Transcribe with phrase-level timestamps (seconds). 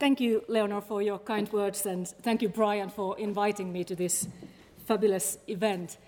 [0.00, 3.94] Thank you, Leonor, for your kind words, and thank you, Brian, for inviting me to
[3.94, 4.28] this
[4.86, 5.98] fabulous event.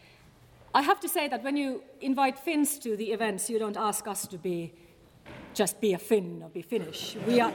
[0.75, 4.09] I have to say that when you invite Finns to the events, you don't ask
[4.09, 4.73] us to be
[5.53, 7.19] just be a Finn or be Finnish.
[7.27, 7.53] We are,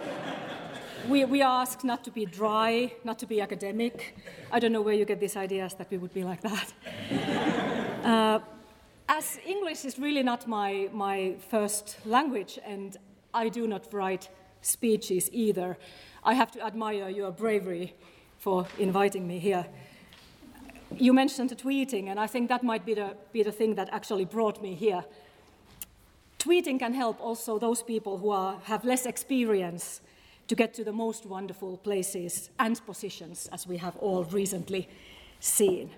[1.10, 4.16] we, we are asked not to be dry, not to be academic.
[4.52, 6.74] I don't know where you get these ideas that we would be like that.
[8.06, 8.40] uh,
[9.10, 12.96] as English is really not my, my first language, and
[13.34, 14.30] I do not write
[14.62, 15.78] speeches either,
[16.28, 17.94] I have to admire your bravery
[18.38, 19.66] for inviting me here.
[20.98, 24.26] You mentioned tweeting, and I think that might be the, be the thing that actually
[24.26, 25.06] brought me here.
[26.38, 30.02] Tweeting can help also those people who are, have less experience
[30.50, 34.90] to get to the most wonderful places and positions, as we have all recently
[35.40, 35.90] seen.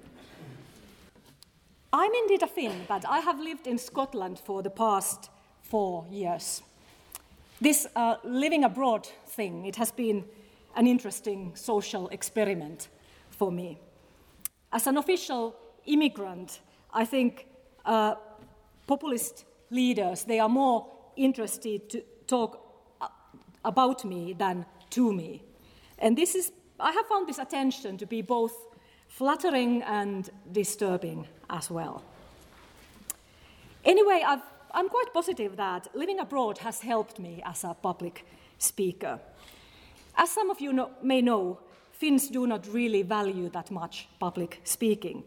[1.92, 5.32] I'm indeed a Finn, but I have lived in Scotland for the past
[5.64, 6.62] four years.
[7.62, 10.24] This uh, living abroad thing, it has been
[10.76, 12.88] an interesting social experiment
[13.32, 13.80] for me.
[14.72, 16.62] As an official immigrant,
[16.94, 17.48] I think
[17.86, 18.16] uh,
[18.88, 22.60] populist leaders, they are more interested to talk
[23.66, 25.44] about me than to me.
[25.98, 28.56] And this is, I have found this attention to be both
[29.08, 32.04] flattering and disturbing as well.
[33.84, 34.40] Anyway, i
[34.74, 38.26] am quite positive that living abroad has helped me as a public
[38.58, 39.20] speaker.
[40.16, 41.60] As some of you know, may know,
[42.00, 45.22] Finns do not really value that much public speaking,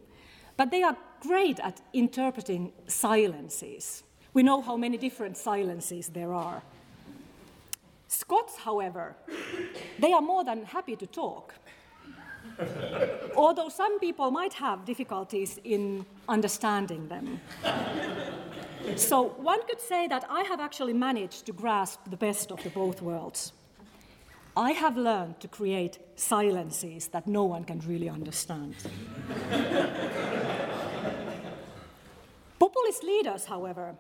[0.57, 4.03] but they are great at interpreting silences.
[4.33, 6.63] We know how many different silences there are.
[8.09, 9.15] Scots, however,
[9.98, 11.55] they are more than happy to talk.
[13.37, 17.39] Although some people might have difficulties in understanding them.
[18.97, 22.70] So one could say that I have actually managed to grasp the best of the
[22.70, 23.52] both worlds.
[24.56, 28.74] I have learned to create silences that no one can really understand.
[32.58, 33.95] Populist leaders, however,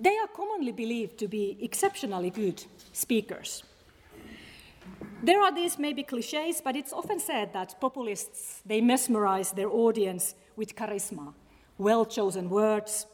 [0.00, 3.62] they are commonly believed to be exceptionally good speakers.
[5.22, 10.34] There are these maybe cliches, but it's often said that populists they mesmerize their audience
[10.56, 11.34] with charisma,
[11.76, 13.06] well-chosen words,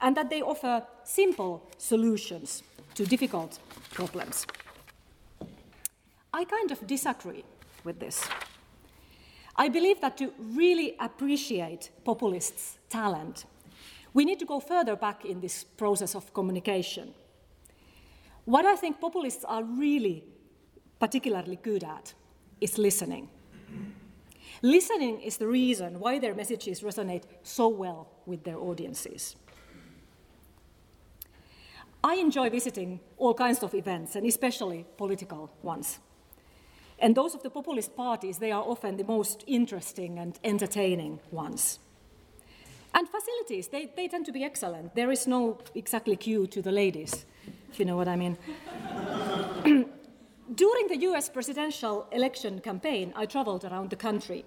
[0.00, 2.62] and that they offer simple solutions
[2.94, 3.58] to difficult
[3.92, 4.46] problems.
[6.32, 7.44] I kind of disagree
[7.84, 8.28] with this.
[9.56, 13.46] I believe that to really appreciate populists' talent,
[14.12, 17.14] we need to go further back in this process of communication.
[18.44, 20.24] What I think populists are really
[20.98, 22.14] particularly good at
[22.60, 23.28] is listening.
[24.62, 29.36] Listening is the reason why their messages resonate so well with their audiences.
[32.06, 35.98] I enjoy visiting all kinds of events, and especially political ones.
[37.00, 41.80] And those of the populist parties, they are often the most interesting and entertaining ones.
[42.94, 44.94] And facilities, they, they tend to be excellent.
[44.94, 47.26] There is no exactly queue to the ladies,
[47.72, 48.38] if you know what I mean.
[50.54, 54.44] During the US presidential election campaign, I traveled around the country.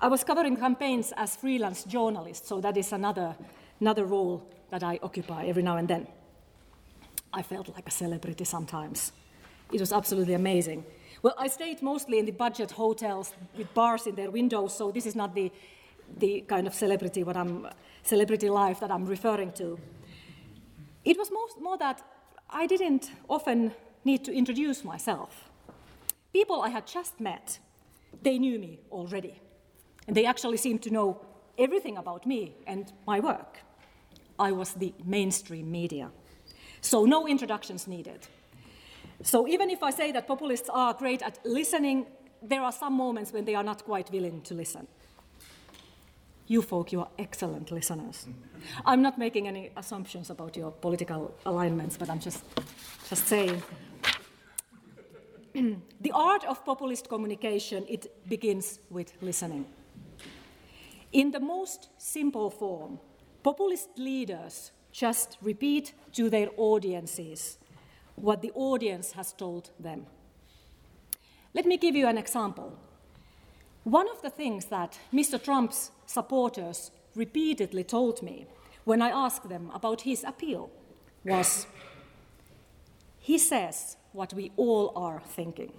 [0.00, 3.36] I was covering campaigns as freelance journalist, so that is another,
[3.80, 6.06] another role that I occupy every now and then.
[7.32, 9.12] I felt like a celebrity sometimes.
[9.72, 10.84] It was absolutely amazing.
[11.22, 15.06] Well, I stayed mostly in the budget hotels with bars in their windows, so this
[15.06, 15.50] is not the
[16.18, 17.68] the kind of celebrity, what I'm,
[18.02, 19.78] celebrity life that I'm referring to.
[21.04, 22.02] It was most, more that
[22.50, 23.72] I didn't often
[24.04, 25.50] need to introduce myself.
[26.32, 27.58] People I had just met,
[28.22, 29.40] they knew me already.
[30.06, 31.20] And they actually seemed to know
[31.58, 33.58] everything about me and my work.
[34.38, 36.10] I was the mainstream media.
[36.82, 38.26] So no introductions needed.
[39.22, 42.06] So even if I say that populists are great at listening,
[42.42, 44.86] there are some moments when they are not quite willing to listen.
[46.48, 48.26] You folk, you are excellent listeners.
[48.84, 52.42] I'm not making any assumptions about your political alignments, but I'm just,
[53.08, 53.62] just saying.
[55.54, 59.66] the art of populist communication, it begins with listening.
[61.12, 62.98] In the most simple form,
[63.44, 67.58] populist leaders just repeat to their audiences
[68.14, 70.06] what the audience has told them.
[71.54, 72.78] Let me give you an example.
[73.84, 75.42] One of the things that Mr.
[75.42, 78.46] Trump's supporters repeatedly told me
[78.84, 80.70] when I asked them about his appeal
[81.24, 81.66] was
[83.18, 85.72] he says what we all are thinking.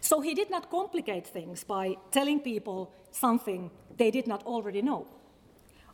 [0.00, 5.06] So he did not complicate things by telling people something they did not already know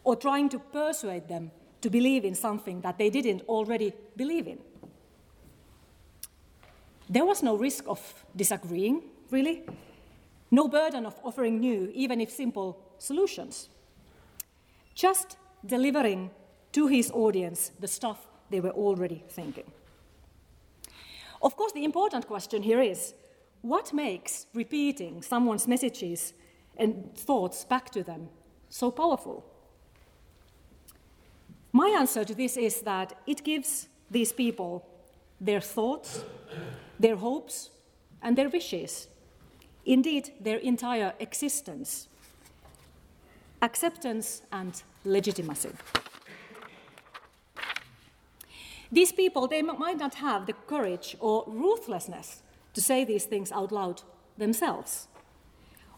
[0.05, 1.51] or trying to persuade them
[1.81, 4.59] to believe in something that they didn't already believe in.
[7.09, 8.01] There was no risk of
[8.35, 9.65] disagreeing, really,
[10.51, 13.69] no burden of offering new, even if simple, solutions.
[14.95, 16.31] Just delivering
[16.73, 19.71] to his audience the stuff they were already thinking.
[21.43, 23.15] Of course, the important question here is
[23.63, 26.35] what makes repeating someone's messages
[26.77, 28.29] and thoughts back to them
[28.69, 29.45] so powerful?
[31.73, 34.87] My answer to this is that it gives these people
[35.41, 36.23] their thoughts,
[37.01, 37.71] their hopes,
[38.23, 39.09] and their wishes,
[39.87, 42.09] indeed, their entire existence,
[43.63, 45.71] acceptance and legitimacy.
[48.93, 52.43] These people, they might not have the courage or ruthlessness
[52.75, 54.03] to say these things out loud
[54.37, 55.09] themselves.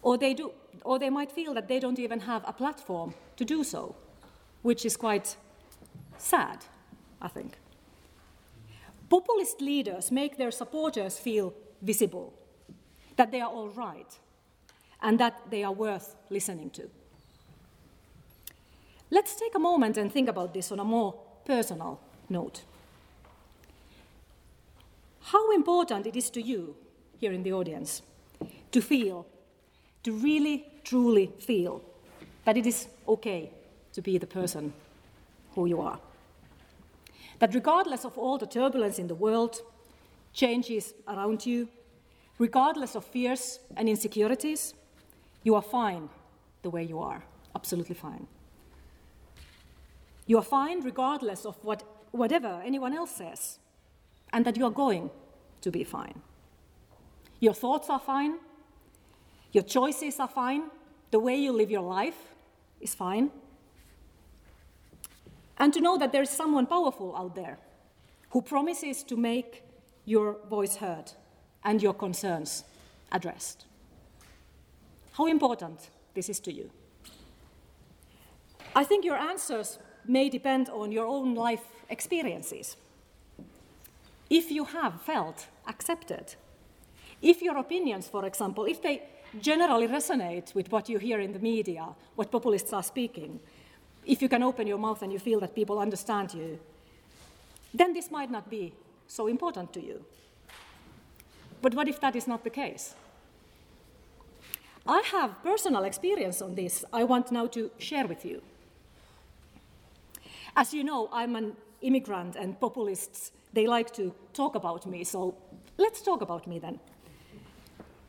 [0.03, 0.53] Or they, do,
[0.85, 3.97] or they might feel that they don't even have a platform to do so,
[4.63, 5.37] which is quite
[6.19, 6.65] sad,
[7.21, 7.57] I think.
[9.09, 12.33] Populist leaders make their supporters feel visible,
[13.17, 14.19] that they are all right,
[15.03, 16.89] and that they are worth listening to.
[19.11, 21.15] Let's take a moment and think about this on a more
[21.45, 22.63] personal note.
[25.21, 26.75] How important it is to you
[27.19, 28.03] here in the audience
[28.73, 29.27] to feel,
[30.03, 31.83] to really, truly feel
[32.45, 33.51] that it is okay
[33.93, 34.73] to be the person
[35.55, 35.99] who you are.
[37.39, 39.61] That regardless of all the turbulence in the world,
[40.33, 41.69] changes around you,
[42.39, 44.75] regardless of fears and insecurities,
[45.43, 46.09] you are fine
[46.63, 47.23] the way you are,
[47.55, 48.27] absolutely fine.
[50.27, 53.59] You are fine regardless of what, whatever anyone else says,
[54.33, 55.11] and that you are going
[55.61, 56.23] to be fine.
[57.41, 58.39] Your thoughts are fine,
[59.53, 60.71] your choices are fine,
[61.11, 62.35] the way you live your life
[62.81, 63.31] is fine.
[65.59, 67.59] And to know that there is someone powerful out there
[68.31, 69.63] who promises to make
[70.05, 71.13] your voice heard
[71.65, 72.65] and your concerns
[73.13, 73.65] addressed.
[75.13, 76.71] How important this is to you.
[78.75, 82.77] I think your answers may depend on your own life experiences.
[84.29, 86.35] If you have felt accepted,
[87.23, 89.03] if your opinions, for example, if they
[89.41, 91.87] generally resonate with what you hear in the media,
[92.17, 93.41] what populists are speaking,
[94.07, 96.59] if you can open your mouth and you feel that people understand you,
[97.73, 98.73] then this might not be
[99.07, 100.05] so important to you.
[101.63, 102.95] But what if that is not the case?
[104.87, 108.43] I have personal experience on this I want now to share with you.
[110.57, 115.35] As you know, I'm an immigrant, and populists, they like to talk about me, so
[115.79, 116.81] let's talk about me then.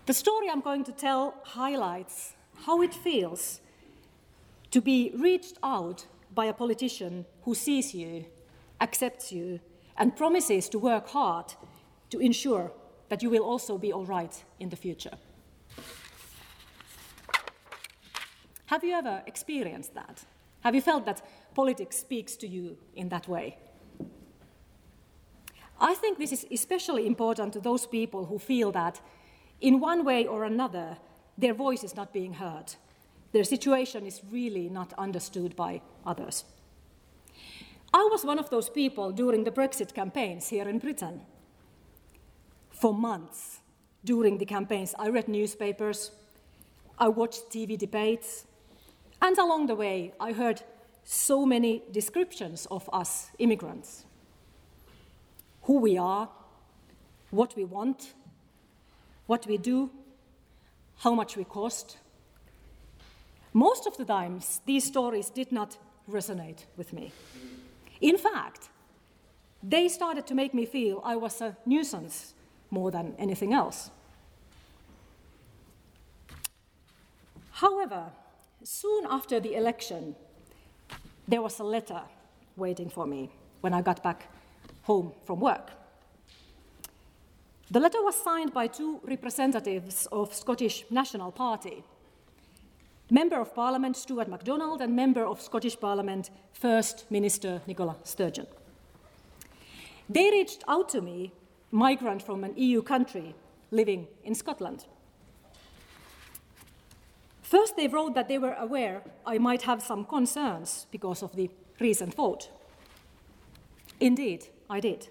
[0.06, 2.34] The story I'm going to tell highlights
[2.66, 3.62] how it feels
[4.76, 8.26] to be reached out by a politician who sees you,
[8.82, 9.58] accepts you,
[9.96, 11.46] and promises to work hard
[12.10, 12.74] to ensure
[13.08, 15.18] that you will also be all right in the future.
[18.66, 20.26] Have you ever experienced that?
[20.60, 21.22] Have you felt that
[21.54, 23.58] politics speaks to you in that way.
[25.80, 29.00] I think this is especially important to those people who feel that,
[29.62, 30.98] in one way or another,
[31.38, 32.76] their voice is not being heard.
[33.36, 36.46] Their situation is really not understood by others.
[37.94, 41.20] I was one of those people during the Brexit campaigns here in Britain.
[42.70, 43.60] For months
[44.06, 46.12] during the campaigns, I read newspapers,
[46.98, 48.46] I watched TV debates,
[49.22, 50.62] and along the way, I heard
[51.04, 54.06] so many descriptions of us immigrants
[55.64, 56.30] who we are,
[57.32, 58.14] what we want,
[59.26, 59.92] what we do,
[61.00, 61.98] how much we cost.
[63.56, 65.78] Most of the times, these stories did not
[66.12, 67.14] resonate with me.
[68.02, 68.68] In fact,
[69.64, 72.34] they started to make me feel I was a nuisance
[72.70, 73.92] more than anything else.
[77.52, 78.12] However,
[78.62, 80.18] soon after the election,
[81.26, 82.02] there was a letter
[82.58, 83.30] waiting for me
[83.62, 84.28] when I got back
[84.84, 85.72] home from work.
[87.72, 91.86] The letter was signed by two representatives of Scottish National Party,
[93.10, 98.48] Member of Parliament Stuart MacDonald and Member of Scottish Parliament First Minister Nicola Sturgeon.
[100.10, 101.32] They reached out to me,
[101.72, 103.36] migrant from an EU country
[103.70, 104.86] living in Scotland.
[107.44, 111.52] First, they wrote that they were aware I might have some concerns because of the
[111.80, 112.50] recent vote.
[114.00, 115.10] Indeed, I did.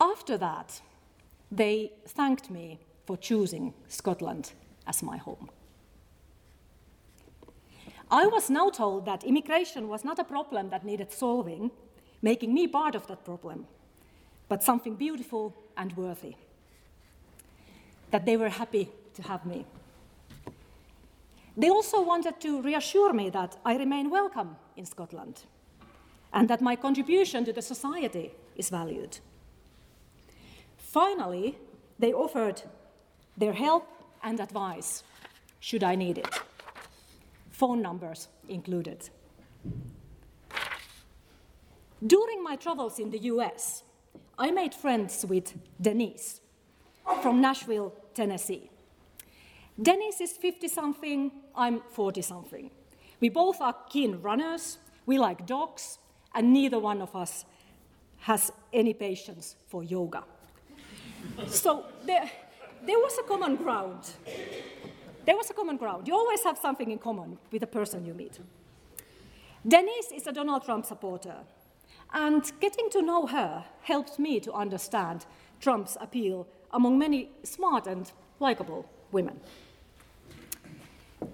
[0.00, 0.80] After that,
[1.52, 4.52] they thanked me for choosing Scotland
[4.86, 5.48] as my home.
[8.10, 11.70] I was now told that immigration was not a problem that needed solving,
[12.22, 13.66] making me part of that problem,
[14.48, 16.34] but something beautiful and worthy.
[18.10, 19.64] That they were happy to have me.
[21.56, 25.42] They also wanted to reassure me that I remain welcome in Scotland
[26.32, 29.18] and that my contribution to the society is valued.
[30.78, 31.58] Finally,
[31.98, 32.62] they offered
[33.36, 33.86] their help
[34.22, 35.04] and advice
[35.60, 36.49] should I need it.
[37.60, 39.10] Phone numbers included.
[42.06, 43.82] During my travels in the US,
[44.38, 46.40] I made friends with Denise
[47.20, 48.70] from Nashville, Tennessee.
[49.78, 52.70] Denise is 50 something, I'm 40 something.
[53.20, 55.98] We both are keen runners, we like dogs,
[56.34, 57.44] and neither one of us
[58.20, 60.24] has any patience for yoga.
[61.46, 62.30] so there,
[62.86, 64.14] there was a common ground.
[65.30, 66.08] There was a common ground.
[66.08, 68.40] You always have something in common with the person you meet.
[69.64, 71.36] Denise is a Donald Trump supporter,
[72.12, 75.26] and getting to know her helped me to understand
[75.60, 78.10] Trump's appeal among many smart and
[78.40, 79.38] likable women.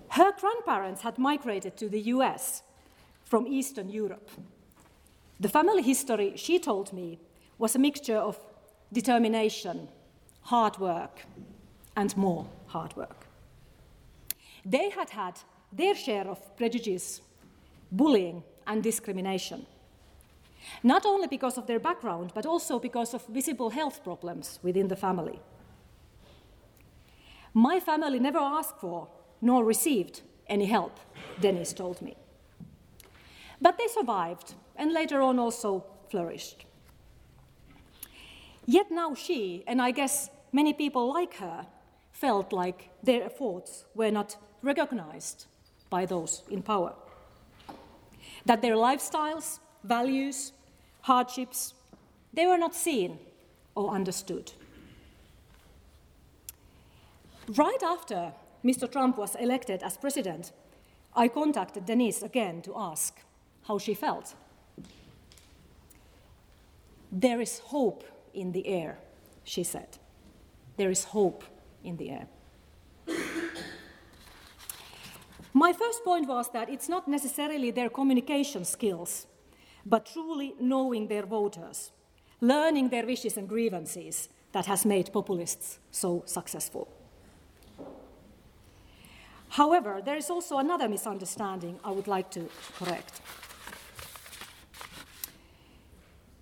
[0.09, 2.65] Her grandparents had migrated to the US
[3.25, 4.29] from Eastern Europe.
[5.41, 7.19] The family history, she told me,
[7.57, 8.39] was a mixture of
[8.93, 9.89] determination,
[10.43, 11.25] hard work,
[11.97, 13.26] and more hard work.
[14.69, 15.39] They had had
[15.73, 17.21] their share of prejudice,
[17.93, 19.65] bullying, and discrimination.
[20.83, 24.97] Not only because of their background, but also because of visible health problems within the
[24.97, 25.41] family.
[27.55, 29.09] My family never asked for
[29.41, 30.99] nor received any help,
[31.41, 32.17] Denise told me.
[33.61, 36.67] But they survived and later on also flourished.
[38.67, 41.67] Yet now she, and I guess many people like her,
[42.11, 45.47] felt like their efforts were not recognized
[45.89, 46.93] by those in power.
[48.45, 50.53] That their lifestyles, values,
[51.03, 51.75] hardships,
[52.35, 53.19] they were not seen
[53.75, 54.53] or understood.
[57.49, 58.33] Right after
[58.65, 58.91] Mr.
[58.91, 60.53] Trump was elected as president,
[61.15, 63.21] I contacted Denise again to ask
[63.63, 64.35] how she felt.
[67.11, 68.05] There is hope
[68.35, 68.99] in the air,
[69.45, 69.99] she said.
[70.77, 71.45] There is hope
[71.85, 72.27] in the air.
[75.57, 79.27] My first point was that it's not necessarily their communication skills,
[79.87, 81.93] but truly knowing their voters,
[82.43, 86.89] learning their wishes and grievances that has made populists so successful.
[89.49, 93.23] However, there is also another misunderstanding I would like to correct.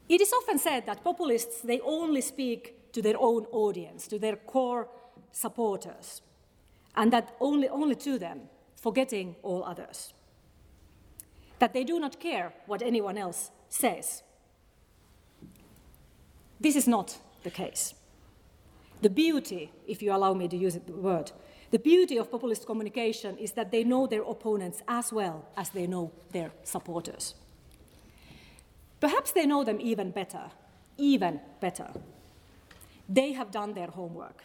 [0.09, 4.35] It is often said that populists they only speak to their own audience, to their
[4.35, 4.89] core
[5.31, 6.21] supporters,
[6.97, 8.49] and that only, only to them,
[8.85, 10.13] forgetting all others.
[11.59, 14.23] That they do not care what anyone else says.
[16.61, 17.95] This is not the case.
[19.01, 21.33] The beauty, if you allow me to use the word,
[21.71, 25.87] the beauty of populist communication is that they know their opponents as well as they
[25.87, 27.35] know their supporters.
[29.01, 30.51] Perhaps they know them even better,
[30.99, 31.89] even better.
[33.09, 34.45] They have done their homework.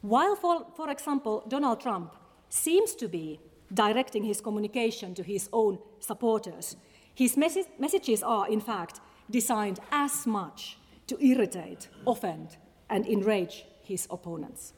[0.00, 2.12] While, for, for example, Donald Trump
[2.48, 3.40] seems to be
[3.72, 6.76] directing his communication to his own supporters,
[7.14, 9.00] his mes- messages are, in fact,
[9.30, 12.56] designed as much to irritate, offend,
[12.88, 14.72] and enrage his opponents.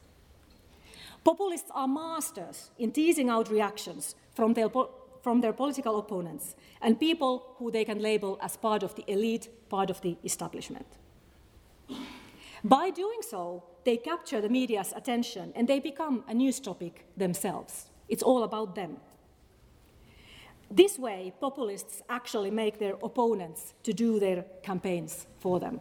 [1.22, 4.90] Populists are masters in teasing out reactions from their, po-
[5.22, 9.48] from their political opponents and people who they can label as part of the elite,
[9.68, 10.86] part of the establishment.
[12.64, 17.86] By doing so, they capture the media's attention and they become a news topic themselves.
[18.08, 18.96] It's all about them.
[20.70, 25.80] This way, populists actually make their opponents to do their campaigns for them.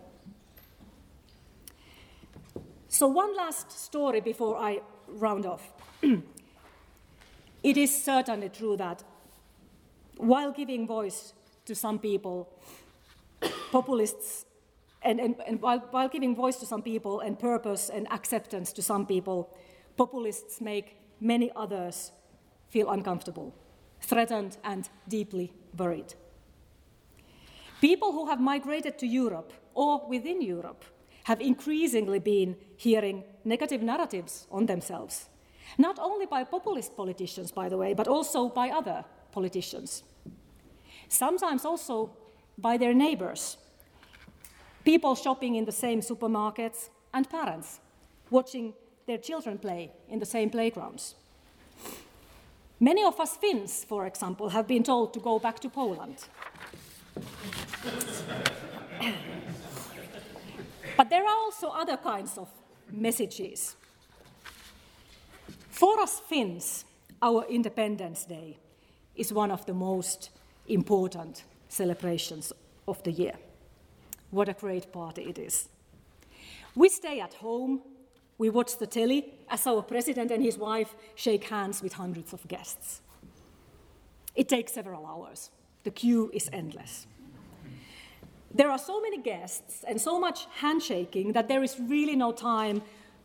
[2.87, 5.61] So, one last story before I round off.
[7.63, 9.03] it is certainly true that
[10.17, 11.33] while giving voice
[11.65, 12.49] to some people,
[13.71, 14.45] populists,
[15.01, 18.81] and, and, and while, while giving voice to some people and purpose and acceptance to
[18.81, 19.55] some people,
[19.97, 22.11] populists make many others
[22.69, 23.53] feel uncomfortable,
[24.01, 26.13] threatened, and deeply worried.
[27.81, 30.83] People who have migrated to Europe or within Europe
[31.23, 35.29] have increasingly been hearing negative narratives on themselves,
[35.77, 40.03] not only by populist politicians, by the way, but also by other politicians
[41.09, 42.11] sometimes also
[42.57, 43.57] by their neighbors,
[44.83, 47.79] people shopping in the same supermarkets, and parents
[48.29, 48.73] watching
[49.05, 51.15] their children play in the same playgrounds.
[52.79, 56.17] Many of us Finns, for example, have been told to go back to Poland.
[60.95, 62.49] But there are also other kinds of
[62.91, 63.75] messages.
[65.69, 66.85] For us Finns,
[67.21, 68.57] our Independence Day
[69.15, 70.29] is one of the most
[70.67, 72.53] important celebrations
[72.87, 73.35] of the year.
[74.31, 75.69] What a great party it is.
[76.75, 77.81] We stay at home,
[78.37, 82.47] we watch the telly as our president and his wife shake hands with hundreds of
[82.47, 83.01] guests.
[84.35, 85.49] It takes several hours.
[85.83, 87.07] The queue is endless.
[88.53, 92.81] There are so many guests and so much handshaking that there is really no time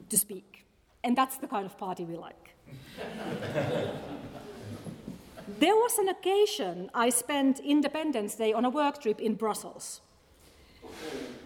[0.09, 0.67] to speak.
[1.03, 2.55] And that's the kind of party we like.
[5.61, 10.01] there was an occasion I spent Independence Day on a work trip in Brussels.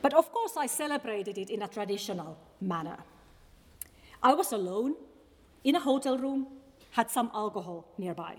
[0.02, 2.98] But of course, I celebrated it in a traditional manner.
[4.22, 4.94] I was alone
[5.64, 6.46] in a hotel room,
[6.92, 8.36] had some alcohol nearby.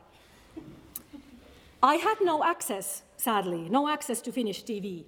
[1.81, 5.05] I had no access, sadly, no access to Finnish TV,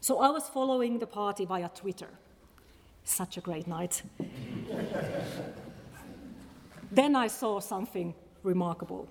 [0.00, 2.08] so I was following the party via Twitter.
[3.04, 4.02] Such a great night.
[6.92, 9.08] then I saw something remarkable.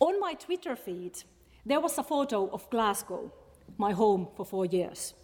[0.00, 1.22] On my Twitter feed,
[1.64, 3.32] there was a photo of Glasgow,
[3.78, 5.14] my home for four years.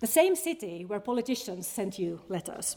[0.00, 2.76] The same city where politicians sent you letters.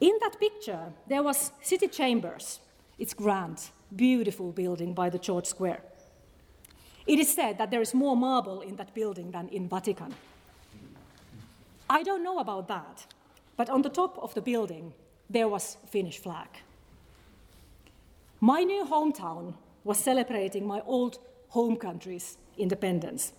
[0.00, 2.60] In that picture, there was City Chambers.
[2.98, 5.82] It's grand, beautiful building by the George Square.
[7.06, 10.14] It is said that there is more marble in that building than in Vatican.
[11.88, 13.06] I don't know about that,
[13.56, 14.94] but on the top of the building,
[15.28, 16.48] there was Finnish flag.
[18.40, 21.18] My new hometown was celebrating my old
[21.50, 23.32] home country's independence.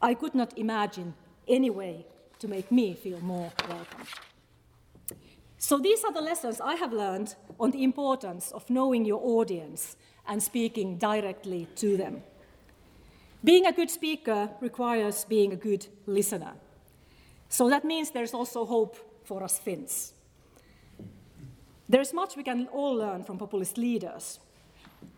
[0.00, 1.14] I could not imagine
[1.46, 2.06] any way
[2.38, 4.06] to make me feel more welcome.
[5.58, 9.96] So, these are the lessons I have learned on the importance of knowing your audience
[10.26, 12.22] and speaking directly to them.
[13.42, 16.52] Being a good speaker requires being a good listener.
[17.48, 20.12] So that means there's also hope for us Finns.
[21.88, 24.38] There's much we can all learn from populist leaders.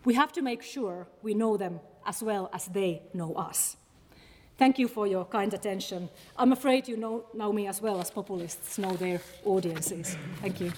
[0.05, 3.77] We have to make sure we know them as well as they know us.
[4.57, 6.09] Thank you for your kind attention.
[6.37, 10.15] I'm afraid you know, know me as well as populists know their audiences.
[10.41, 10.71] Thank you.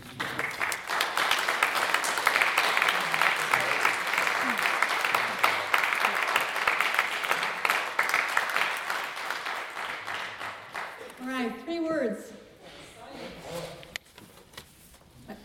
[11.22, 11.52] All right.
[11.66, 12.32] Three Silence.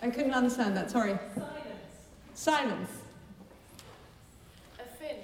[0.03, 1.19] I couldn't understand that, sorry.
[1.35, 1.51] Silence.
[2.35, 2.91] Silence.
[4.79, 5.17] A fin.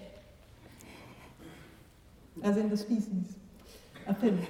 [2.42, 3.36] As in the species.
[4.06, 4.46] A fin.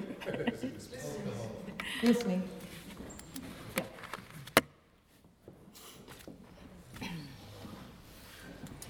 [2.03, 2.43] Listening.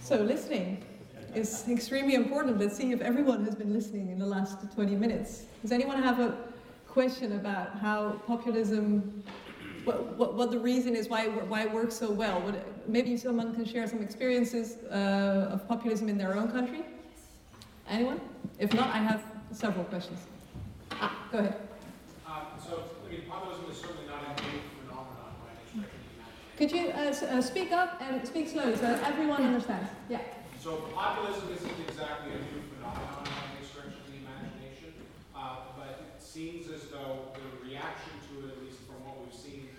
[0.01, 0.85] So, listening
[1.35, 2.59] is extremely important.
[2.59, 5.45] Let's see if everyone has been listening in the last 20 minutes.
[5.63, 6.37] Does anyone have a
[6.89, 9.23] question about how populism
[9.85, 12.41] what, what, what, the reason is why, why it works so well.
[12.41, 16.85] What, maybe someone can share some experiences uh, of populism in their own country?
[17.89, 18.21] Anyone?
[18.59, 20.21] If not, I have several questions.
[20.93, 21.57] Ah, go ahead.
[22.27, 26.73] Uh, so, I mean, populism is certainly not a new phenomenon by any stretch Could
[26.73, 29.91] you uh, uh, speak up and speak slowly so that everyone understands?
[30.09, 30.21] Yeah.
[30.59, 34.95] So, populism isn't exactly a new phenomenon by any stretch of the imagination,
[35.37, 39.37] uh, but it seems as though the reaction to it, at least from what we've
[39.37, 39.77] seen in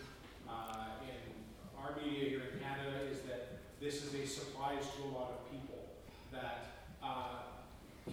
[1.87, 5.51] our media here in Canada is that this is a surprise to a lot of
[5.51, 5.87] people.
[6.31, 7.36] That uh,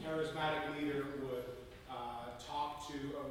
[0.05, 1.49] charismatic leader would
[1.88, 3.25] uh, talk to a,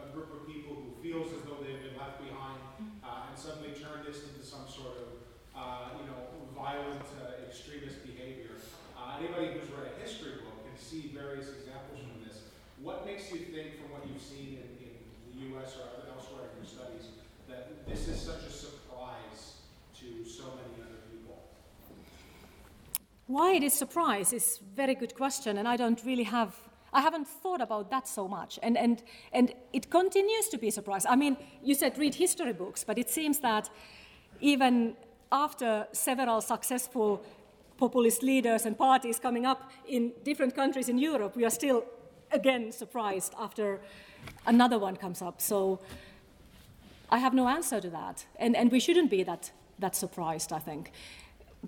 [0.00, 2.56] a, group of people who feels as though they've been left behind,
[3.04, 5.08] uh, and suddenly turn this into some sort of
[5.52, 8.56] uh, you know violent uh, extremist behavior.
[8.96, 12.40] Uh, anybody who's read a history book can see various examples from this.
[12.80, 14.96] What makes you think, from what you've seen in, in
[15.28, 15.76] the U.S.
[15.76, 17.12] or elsewhere in your studies,
[17.52, 19.60] that this is such a surprise
[20.00, 21.03] to so many other people?
[23.26, 26.54] Why it is surprise is very good question, and I don't really have
[26.94, 28.58] I haven't thought about that so much.
[28.62, 31.04] And, and, and it continues to be a surprise.
[31.08, 33.68] I mean, you said read history books, but it seems that
[34.40, 34.96] even
[35.32, 37.24] after several successful
[37.76, 41.84] populist leaders and parties coming up in different countries in Europe, we are still
[42.30, 43.80] again surprised after
[44.46, 45.40] another one comes up.
[45.40, 45.80] So
[47.10, 48.24] I have no answer to that.
[48.36, 50.92] And, and we shouldn't be that that surprised, I think.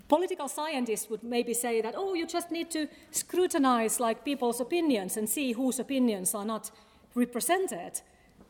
[0.09, 5.17] Political scientists would maybe say that, oh, you just need to scrutinize like people's opinions
[5.17, 6.71] and see whose opinions are not
[7.15, 8.01] represented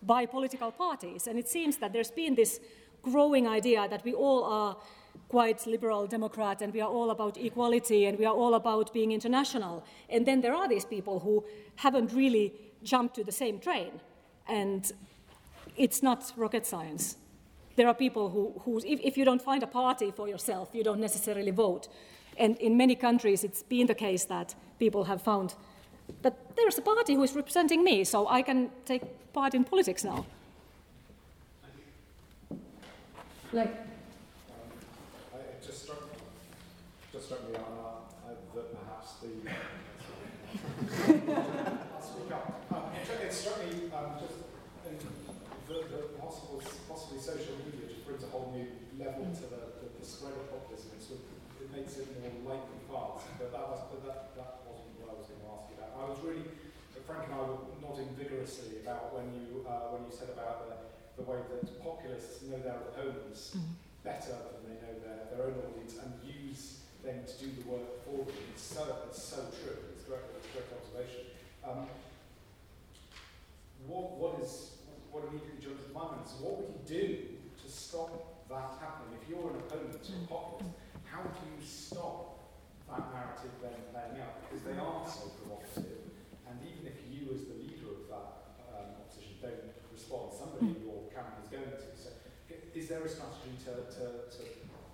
[0.03, 1.27] by political parties.
[1.27, 2.61] And it seems that there's been this
[3.03, 4.77] growing idea that we all are
[5.29, 9.13] quite liberal Democrat and we are all about equality and we are all about being
[9.13, 9.85] international.
[10.09, 11.45] And then there are these people who
[11.77, 14.01] haven't really jumped to the same train.
[14.49, 14.93] And
[15.77, 17.17] it's not rocket science.
[17.77, 18.31] There are people
[18.65, 21.89] who, if, if you don't find a party for yourself, you don't necessarily vote.
[22.39, 25.55] And in many countries, it's been the case that people have found
[26.23, 30.05] that there's a party who is representing me, so I can take part in politics
[30.05, 30.25] now.
[33.53, 33.75] Like,
[35.65, 36.03] just struck,
[37.13, 37.61] just struck me uh,
[38.55, 39.51] that perhaps the.
[41.95, 42.63] I'll speak up.
[42.73, 44.35] Um, it, it struck me um, just
[44.89, 44.99] in
[45.69, 49.87] the, the possible, possibly social media just brings a whole new level to the, the,
[49.99, 50.95] the spread of populism.
[50.95, 51.29] It, sort of,
[51.61, 53.27] it makes it more likely fast.
[53.39, 55.91] But that was, but that, that wasn't what I was going to ask you about.
[55.99, 56.47] I was really,
[57.07, 60.75] Frank and I were nodding vigorously about when you uh, when you said about the
[61.17, 63.65] the way that populists know their opponents mm.
[64.05, 68.05] better than they know their, their own audience and use them to do the work
[68.05, 68.37] for them.
[68.53, 69.81] It's so, it's so true.
[69.97, 71.25] It's a great, it's a great observation.
[71.65, 71.89] Um,
[73.87, 74.76] what, what is
[75.17, 77.07] what to my mind is what would you do
[77.57, 79.17] to stop that happening?
[79.17, 80.77] If you're an opponent to a populist,
[81.09, 82.53] how do you stop
[82.89, 84.37] that narrative then playing out?
[84.45, 86.13] Because they are so provocative,
[86.45, 88.29] and even if you, as the leader of that
[88.77, 91.89] um, opposition, don't respond, somebody in your camp is going to.
[91.97, 92.13] So,
[92.77, 94.05] is there a strategy to, to,
[94.37, 94.43] to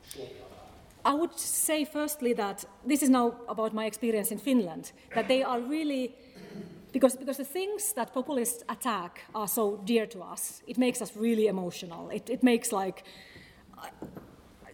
[0.06, 0.72] shortcut that?
[1.04, 5.42] I would say, firstly, that this is now about my experience in Finland, that they
[5.42, 6.14] are really,
[6.92, 11.16] because, because the things that populists attack are so dear to us, it makes us
[11.16, 12.10] really emotional.
[12.10, 13.04] It, it makes, like,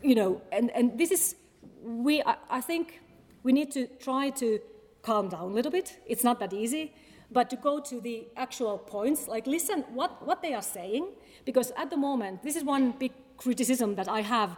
[0.03, 1.37] you know, and, and this is,
[1.83, 3.01] we, I, I think
[3.43, 4.61] we need to try to
[5.03, 5.99] calm down a little bit.
[6.07, 6.93] It's not that easy,
[7.31, 11.09] but to go to the actual points, like listen what, what they are saying,
[11.45, 14.57] because at the moment, this is one big criticism that I have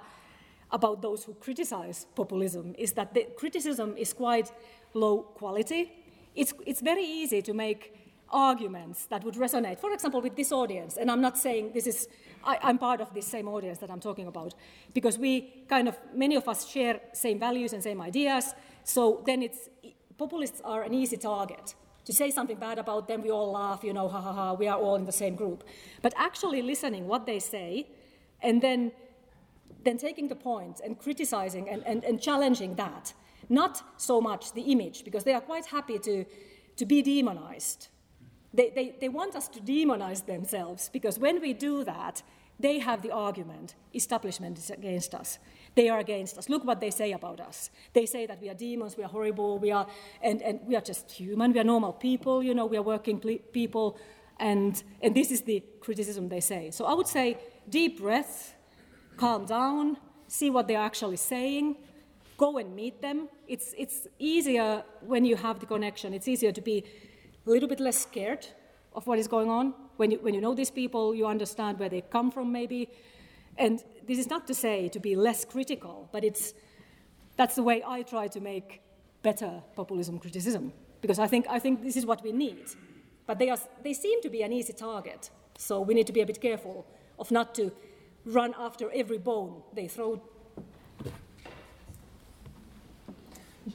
[0.73, 4.53] about those who criticize populism, is that the criticism is quite
[4.95, 5.93] low quality.
[6.35, 7.95] It's, it's very easy to make
[8.33, 10.97] arguments that would resonate, for example, with this audience.
[10.97, 12.09] And I'm not saying this is,
[12.45, 14.55] I, am part of this same audience that I'm talking about,
[14.95, 18.55] because we kind of, many of us share same values and same ideas.
[18.85, 19.69] So then it's,
[20.17, 21.75] populists are an easy target
[22.11, 24.67] to say something bad about them, we all laugh, you know, ha ha ha, we
[24.67, 25.65] are all in the same group.
[26.03, 27.87] But actually listening what they say
[28.43, 28.93] and then,
[29.85, 33.13] then taking the point and criticizing and, and, and challenging that,
[33.51, 36.25] not so much the image, because they are quite happy to,
[36.77, 37.89] to be demonized.
[38.55, 42.23] They, they, they want us to demonize themselves, because when we do that,
[42.59, 45.39] they have the argument establishment is against us.
[45.75, 46.49] They are against us.
[46.49, 47.71] Look what they say about us.
[47.93, 49.87] They say that we are demons, we are horrible, we are,
[50.23, 53.19] and, and we are just human, we are normal people, you know, we are working
[53.53, 53.99] people,
[54.39, 56.71] and, and this is the criticism they say.
[56.71, 58.55] So I would say deep breath,
[59.17, 59.97] calm down,
[60.29, 61.77] see what they're actually saying,
[62.41, 63.29] go and meet them.
[63.47, 66.85] It's, it's easier when you have the connection, it's easier to be
[67.47, 68.47] a little bit less scared
[68.95, 69.75] of what is going on.
[69.99, 72.89] When you, when you know these people, you understand where they come from, maybe.
[73.59, 76.55] And this is not to say to be less critical, but it's,
[77.37, 78.81] that's the way I try to make
[79.23, 80.73] better populism criticism,
[81.03, 82.65] because I think, I think this is what we need.
[83.27, 86.23] But they, are, they seem to be an easy target, so we need to be
[86.23, 86.87] a bit careful
[87.19, 87.71] of not to
[88.25, 90.23] run after every bone they throw.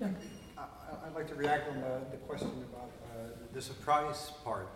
[0.01, 4.69] I, would like to react on the, the question about uh, the surprise part.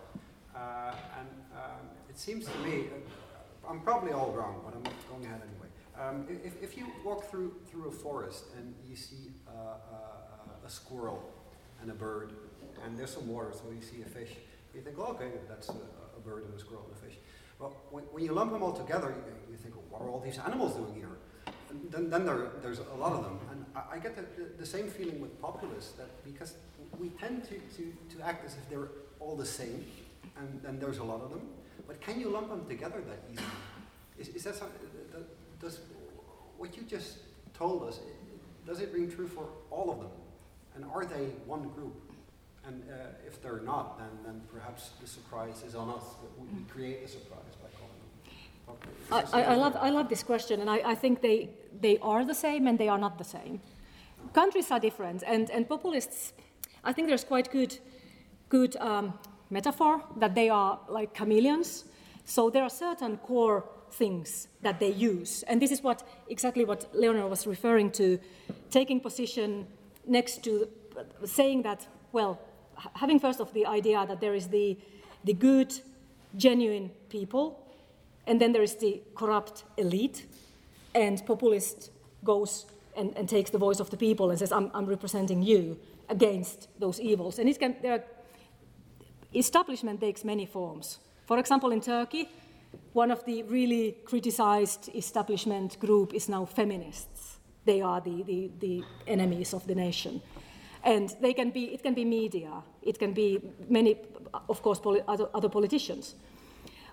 [0.54, 5.26] Uh, and um, it seems to me, uh, I'm probably all wrong, but I'm going
[5.26, 5.68] ahead anyway.
[6.00, 10.70] Um, if, if you walk through, through a forest and you see uh, uh, a
[10.70, 11.22] squirrel
[11.82, 12.32] and a bird,
[12.84, 14.30] and there's some water, so you see a fish,
[14.74, 17.18] you think, oh, okay, that's a, a, bird and a squirrel and a fish.
[17.58, 20.20] Well, when, when you lump them all together, you, you think, well, what are all
[20.20, 21.18] these animals doing here?
[21.68, 23.38] And then, then there, there's a lot of them.
[23.74, 24.24] I, get the,
[24.58, 26.54] the, same feeling with populists, that because
[26.98, 28.88] we tend to, to, to act as if they're
[29.20, 29.84] all the same,
[30.38, 31.42] and then there's a lot of them.
[31.86, 33.46] But can you lump them together that easily?
[34.18, 34.78] Is, is that something,
[35.60, 35.80] does
[36.58, 37.18] what you just
[37.54, 38.00] told us,
[38.66, 40.10] does it ring true for all of them?
[40.74, 41.94] And are they one group?
[42.66, 42.94] And uh,
[43.26, 46.02] if they're not, then, then perhaps the surprise is on us.
[46.38, 47.56] We, we create the surprise
[49.12, 52.34] I, I, love, I love this question, and I, I think they, they are the
[52.34, 53.60] same and they are not the same.
[54.32, 56.32] Countries are different, and, and populists,
[56.84, 57.78] I think there's quite good,
[58.48, 59.14] good um,
[59.50, 61.84] metaphor that they are like chameleons.
[62.24, 66.94] So there are certain core things that they use, and this is what exactly what
[66.94, 68.18] Leonor was referring to,
[68.70, 69.66] taking position
[70.06, 70.68] next to
[71.24, 72.40] saying that well,
[72.94, 74.76] having first of the idea that there is the
[75.24, 75.72] the good,
[76.36, 77.66] genuine people,
[78.26, 80.26] and then there is the corrupt elite,
[80.94, 81.90] and populist
[82.24, 85.78] goes and, and takes the voice of the people and says, I'm, I'm representing you
[86.08, 87.38] against those evils.
[87.38, 88.04] And it can, there
[89.34, 90.98] establishment takes many forms.
[91.26, 92.28] For example, in Turkey,
[92.92, 97.38] one of the really criticized establishment group is now feminists.
[97.64, 100.20] They are the, the, the enemies of the nation.
[100.82, 102.50] And they can be, it can be media,
[102.82, 103.96] it can be many,
[104.48, 106.14] of course, poli- other, other politicians.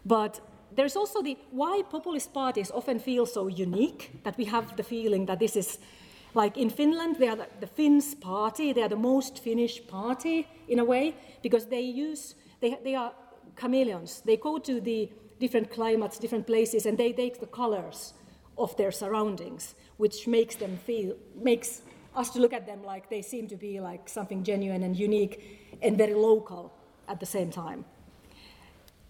[0.06, 0.42] But
[0.78, 5.26] there's also the why populist parties often feel so unique that we have the feeling
[5.26, 5.80] that this is
[6.34, 10.48] like in Finland, they are the, the Finns party, they are the most Finnish party
[10.68, 13.12] in a way, because they use, they, they are
[13.56, 14.22] chameleons.
[14.22, 15.10] They go to the
[15.40, 18.14] different climates, different places, and they take the colors
[18.56, 21.82] of their surroundings, which makes them feel, makes
[22.16, 25.80] us to look at them like they seem to be like something genuine and unique
[25.82, 26.72] and very local
[27.08, 27.84] at the same time.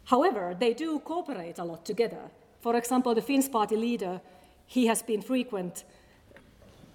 [0.07, 2.31] However, they do cooperate a lot together.
[2.61, 4.21] For example, the Finns party leader,
[4.65, 5.83] he has been frequent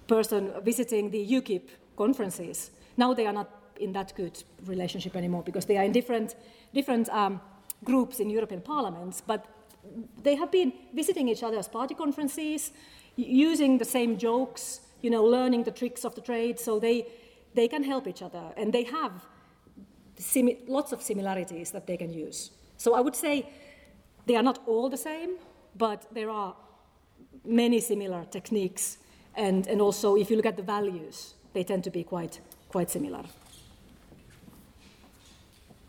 [0.07, 2.71] person visiting the UKIP conferences.
[2.97, 3.49] Now they are not
[3.79, 6.35] in that good relationship anymore because they are in different,
[6.73, 7.39] different um,
[7.83, 9.45] groups in European parliaments, but
[10.23, 12.71] they have been visiting each other's party conferences,
[13.15, 17.05] using the same jokes, you know, learning the tricks of the trade, so they,
[17.53, 19.11] they can help each other, and they have
[20.67, 22.51] lots of similarities that they can use.
[22.83, 23.47] So I would say
[24.25, 25.37] they are not all the same,
[25.77, 26.53] but there are
[27.45, 28.97] many similar techniques,
[29.35, 32.89] and, and also if you look at the values, they tend to be quite, quite
[32.89, 33.23] similar.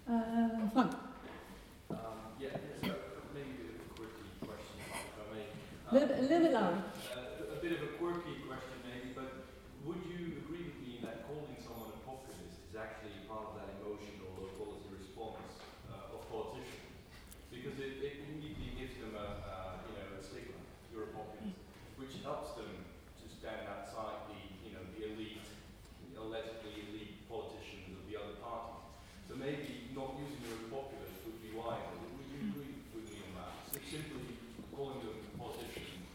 [0.08, 0.92] Uh, Frank.
[1.90, 1.98] Um,
[2.38, 2.94] yeah, yes,
[3.34, 5.44] maybe a bit of a quirky question, if I may.
[5.90, 6.78] A little bit, a little bit louder.
[6.78, 9.50] Uh, a bit of a quirky question, maybe, but
[9.84, 13.82] would you agree with me that calling someone a populist is actually part of that
[13.82, 15.42] emotional or policy response
[15.90, 16.70] uh, of politicians?
[17.50, 19.26] Because it, it immediately gives them a,
[19.88, 20.58] you know, a stigma.
[20.94, 21.58] A populist,
[21.98, 22.70] which helps them
[23.20, 25.42] to stand outside the, you know, the elite,
[26.16, 28.78] allegedly elite politicians of the other parties.
[29.28, 31.82] So maybe not using the word populist would be wise.
[32.14, 33.50] Would you agree with me on that?
[33.74, 34.38] So simply
[34.70, 36.06] calling them politicians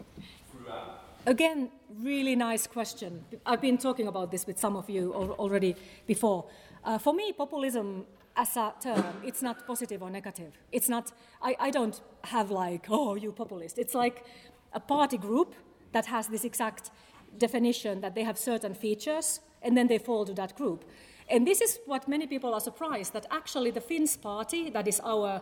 [0.51, 1.03] throughout.
[1.25, 3.25] Again, really nice question.
[3.45, 5.75] I've been talking about this with some of you al- already
[6.07, 6.45] before.
[6.83, 8.05] Uh, for me, populism
[8.39, 10.53] as a term, it's not positive or negative.
[10.71, 13.77] It's not, I, I don't have like, oh, you populist.
[13.77, 14.23] It's like
[14.71, 15.55] a party group
[15.91, 16.89] that has this exact
[17.37, 20.85] definition that they have certain features and then they fall to that group.
[21.29, 25.01] And this is what many people are surprised that actually the Finns party, that is
[25.03, 25.41] our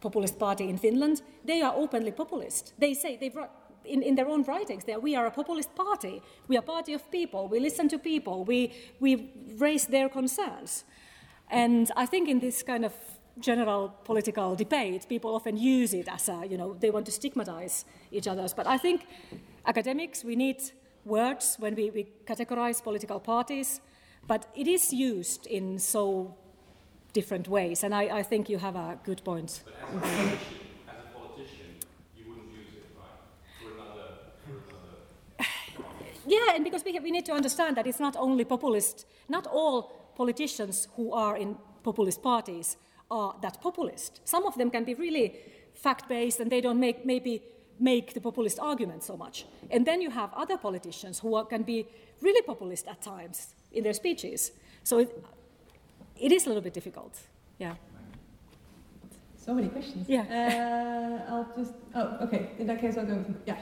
[0.00, 2.74] populist party in Finland, they are openly populist.
[2.76, 3.38] They say, they've,
[3.84, 6.20] in, in their own writings, that we are a populist party.
[6.48, 7.46] We are a party of people.
[7.48, 8.44] We listen to people.
[8.44, 10.84] We, we raise their concerns.
[11.50, 12.92] And I think in this kind of
[13.38, 17.84] general political debate, people often use it as a, you know, they want to stigmatize
[18.10, 18.52] each other's.
[18.52, 19.06] But I think
[19.66, 20.62] academics, we need
[21.04, 23.80] words when we, we categorize political parties,
[24.26, 26.34] but it is used in so
[27.12, 27.82] different ways.
[27.82, 29.50] And I, I think you have a good point.
[29.50, 30.38] As a politician,
[30.88, 31.76] as a politician,
[32.16, 33.08] you wouldn't use it, right?
[33.60, 34.08] For another,
[34.44, 35.48] for another.
[36.24, 40.01] Yeah, and because we, we need to understand that it's not only populist, not all
[40.22, 42.76] politicians who are in populist parties
[43.10, 44.20] are that populist.
[44.24, 45.26] Some of them can be really
[45.86, 47.42] fact based and they don't make, maybe
[47.80, 49.46] make the populist argument so much.
[49.74, 51.86] And then you have other politicians who are, can be
[52.20, 53.36] really populist at times
[53.72, 54.52] in their speeches.
[54.84, 55.08] So it,
[56.26, 57.14] it is a little bit difficult.
[57.58, 57.74] Yeah.
[59.46, 60.08] So many questions.
[60.08, 60.22] Yeah.
[60.22, 61.74] Uh, I'll just.
[61.96, 62.42] Oh, okay.
[62.60, 63.36] In that case, I'll go with.
[63.44, 63.58] Yeah.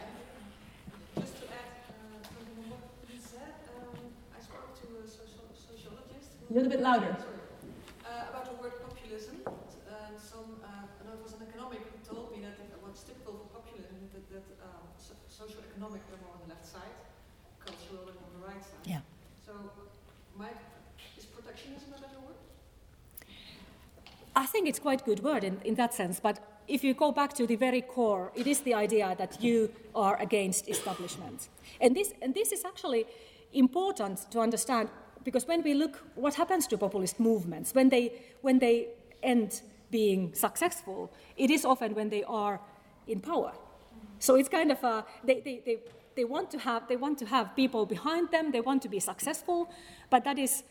[1.18, 3.96] Just to add uh, something on what he said, um,
[4.36, 6.30] I spoke to a social, sociologist.
[6.50, 7.16] A little bit louder.
[8.04, 9.36] Uh, about the word populism.
[9.46, 13.34] And some, uh, and it was an economic who told me that uh, what's typical
[13.38, 16.90] for populism is that, that um, so, socio-economic are more on the left side,
[17.64, 18.82] cultural are on the right side.
[18.82, 18.98] Yeah.
[19.46, 19.52] So,
[20.36, 20.48] my,
[21.16, 22.34] is protectionism a better word?
[24.34, 27.12] I think it's quite a good word in, in that sense, but if you go
[27.12, 31.48] back to the very core, it is the idea that you are against establishment.
[31.80, 33.06] And this, and this is actually
[33.52, 34.88] important to understand
[35.24, 38.88] because when we look what happens to populist movements, when they, when they
[39.22, 42.60] end being successful, it is often when they are
[43.06, 43.52] in power.
[44.18, 45.78] So it's kind of a, they, they, they,
[46.16, 49.00] they, want to have, they want to have people behind them, they want to be
[49.00, 49.70] successful,
[50.10, 50.62] but that is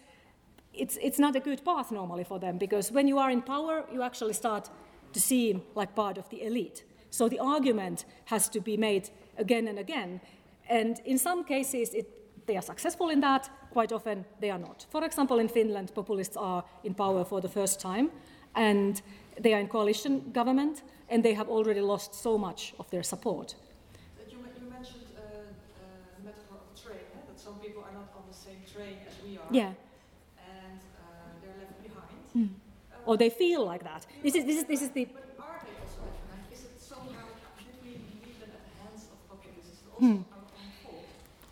[0.74, 3.86] it's, it's not a good path normally for them because when you are in power,
[3.92, 4.70] you actually start
[5.14, 6.84] to seem like part of the elite.
[7.10, 10.22] So the argument has to be made again and again.
[10.70, 14.86] And in some cases, it, they are successful in that, quite often they are not.
[14.90, 18.10] For example, in Finland, populists are in power for the first time,
[18.56, 19.02] and
[19.42, 23.56] they are in coalition government, and they have already lost so much of their support.
[24.30, 25.86] You, you mentioned uh, uh,
[26.18, 27.22] the metaphor of train, eh?
[27.28, 29.48] that some people are not on the same train as we are.
[29.52, 29.74] Yeah.
[30.38, 32.18] And uh, they're left behind.
[32.36, 32.50] Mm.
[32.92, 34.06] Uh, or they feel like that.
[34.24, 35.06] This is, this is, this is the.
[35.06, 36.54] But are they also different?
[36.54, 37.28] Is it somehow,
[37.58, 39.84] should we leave them at the hands of populists?
[39.94, 40.26] Also
[40.84, 41.04] fault?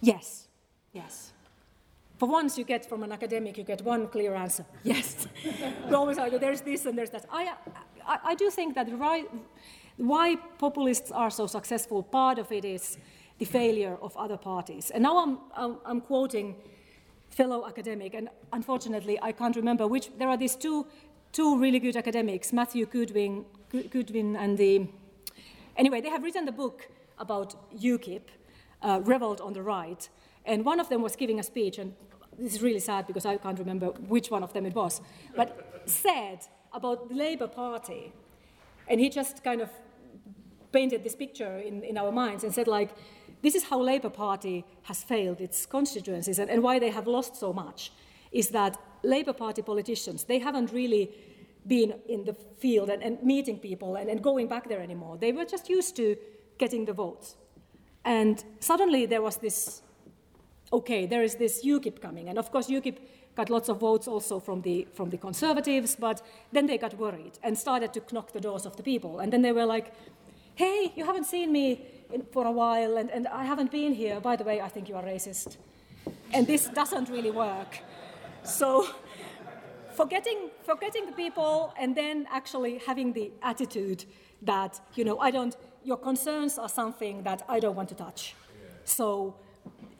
[0.02, 0.48] Yes,
[0.94, 1.27] yes.
[2.18, 4.66] For once, you get from an academic, you get one clear answer.
[4.84, 5.28] Yes.
[5.88, 7.26] we always argue there's this and there's that.
[7.32, 7.54] I,
[8.06, 9.30] I, I do think that right,
[9.98, 12.98] why populists are so successful, part of it is
[13.38, 14.90] the failure of other parties.
[14.92, 16.56] And now I'm, I'm, I'm quoting
[17.30, 20.10] fellow academic, and unfortunately I can't remember which.
[20.18, 20.88] There are these two,
[21.32, 24.88] two really good academics, Matthew Goodwin, Goodwin and the.
[25.76, 28.22] Anyway, they have written the book about UKIP,
[28.82, 30.10] uh, Revolt on the Right,
[30.48, 31.94] and one of them was giving a speech, and
[32.40, 35.02] this is really sad because I can't remember which one of them it was,
[35.36, 36.40] but said
[36.74, 38.14] about the Labour Party,
[38.88, 39.70] and he just kind of
[40.72, 42.92] painted this picture in, in our minds and said like,
[43.42, 47.36] this is how Labour Party has failed its constituencies and, and why they have lost
[47.36, 47.92] so much,
[48.32, 51.12] is that Labour Party politicians, they haven't really
[51.66, 55.18] been in the field and, and meeting people and, and going back there anymore.
[55.18, 56.16] They were just used to
[56.58, 57.36] getting the votes.
[58.06, 59.82] And suddenly there was this
[60.72, 62.30] okay, there is this UKIP coming.
[62.30, 62.98] And of course, UKIP
[63.36, 67.40] got lots of votes also from the, from the conservatives, but then they got worried
[67.44, 69.20] and started to knock the doors of the people.
[69.20, 69.94] And then they were like,
[70.56, 74.20] hey, you haven't seen me in, for a while, and, and I haven't been here.
[74.20, 75.58] By the way, I think you are racist.
[76.34, 77.80] And this doesn't really work.
[78.44, 78.88] So,
[79.94, 84.06] forgetting, forgetting the people and then actually having the attitude
[84.42, 88.34] that, you know, I don't, your concerns are something that I don't want to touch.
[88.84, 89.36] So,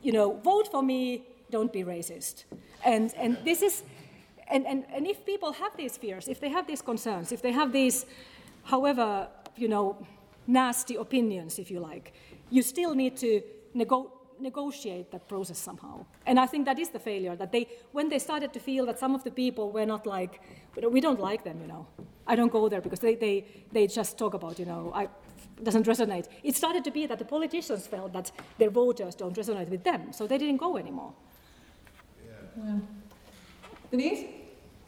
[0.02, 2.44] you know, vote for me, don't be racist.
[2.84, 3.82] And, and this is,
[4.50, 7.52] and, and, and if people have these fears, if they have these concerns, if they
[7.52, 8.06] have these,
[8.64, 10.06] however, you know,
[10.46, 12.12] nasty opinions, if you like,
[12.50, 13.42] you still need to
[13.74, 16.04] nego- negotiate that process somehow.
[16.26, 18.98] And I think that is the failure, that they, when they started to feel that
[18.98, 20.40] some of the people were not like,
[20.90, 21.86] we don't like them, you know.
[22.26, 25.08] I don't go there because they, they, they just talk about, you know, I,
[25.62, 26.26] doesn't resonate.
[26.42, 30.12] It started to be that the politicians felt that their voters don't resonate with them,
[30.12, 31.12] so they didn't go anymore.
[32.24, 32.64] Yeah.
[32.64, 32.78] yeah.
[33.90, 34.26] Denise?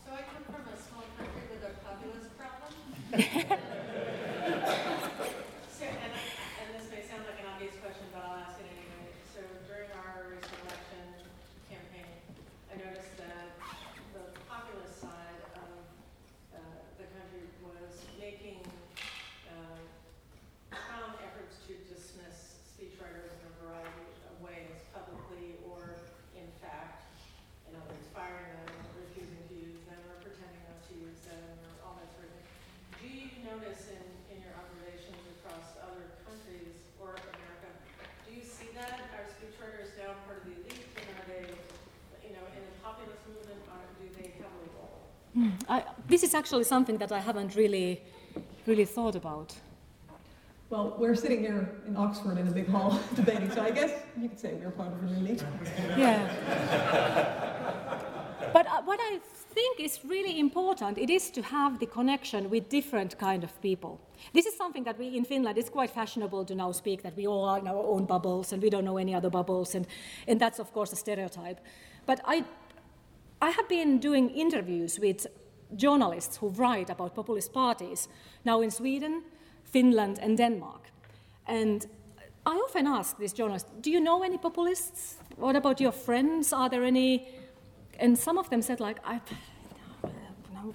[0.05, 3.59] So I come from a small country with a populist problem.
[45.69, 48.03] I, this is actually something that I haven't really,
[48.67, 49.55] really thought about.
[50.69, 54.29] Well, we're sitting here in Oxford in a big hall debating, so I guess you
[54.29, 55.45] could say we're part of an elite.
[55.97, 56.19] Yeah.
[58.53, 59.19] but uh, what I
[59.55, 64.01] think is really important, it is to have the connection with different kind of people.
[64.33, 67.27] This is something that we in Finland, it's quite fashionable to now speak that we
[67.27, 69.87] all are in our own bubbles and we don't know any other bubbles, and,
[70.29, 71.61] and that's of course a stereotype.
[72.07, 72.45] But I,
[73.43, 75.27] I have been doing interviews with
[75.75, 78.09] journalists who write about populist parties
[78.45, 79.23] now in Sweden,
[79.65, 80.91] Finland, and Denmark.
[81.47, 81.87] And
[82.45, 85.17] I often ask these journalists, Do you know any populists?
[85.37, 86.53] What about your friends?
[86.53, 87.29] Are there any?
[87.99, 89.21] And some of them said, like, I,
[90.53, 90.75] no,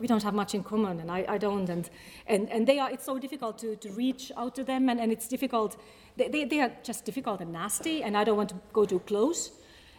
[0.00, 1.68] we don't have much in common, and I, I don't.
[1.68, 1.90] And,
[2.26, 5.12] and, and they are, it's so difficult to, to reach out to them, and, and
[5.12, 5.76] it's difficult.
[6.16, 9.00] They, they, they are just difficult and nasty, and I don't want to go too
[9.00, 9.50] close.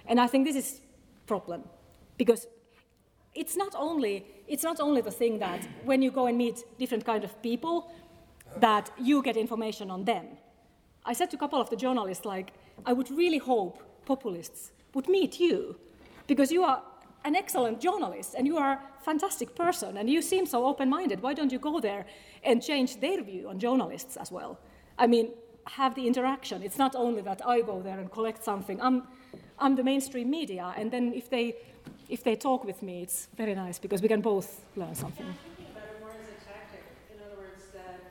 [0.07, 0.81] And I think this is
[1.27, 1.63] problem
[2.19, 2.45] because
[3.33, 7.05] it's not only it's not only the thing that when you go and meet different
[7.05, 7.91] kind of people
[8.57, 10.25] that you get information on them.
[11.05, 12.47] I said to a couple of the journalists like
[12.85, 15.75] i would really hope populists would meet you
[16.27, 16.81] because you are
[17.25, 21.21] an excellent journalist and you are a fantastic person and you seem so open-minded.
[21.21, 22.05] Why don't you go there
[22.43, 24.59] and change their view on journalists as well?
[24.97, 25.31] I mean
[25.65, 26.63] have the interaction.
[26.63, 28.81] It's not only that i go there and collect something.
[28.81, 28.97] I'm
[29.59, 31.55] i'm the mainstream media and then if they
[32.09, 35.25] if they talk with me, it's very nice because we can both learn something.
[35.25, 36.83] Yeah, I'm thinking about it more as a tactic.
[37.13, 38.01] In other words, that